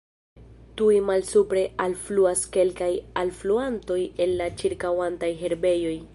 Tuj 0.79 0.95
malsupre 1.09 1.65
alfluas 1.85 2.43
kelkaj 2.57 2.91
alfluantoj 3.25 4.01
el 4.27 4.37
la 4.43 4.53
ĉirkaŭantaj 4.63 5.33
herbejoj. 5.45 5.99